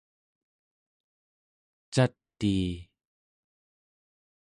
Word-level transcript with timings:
catii 1.95 2.61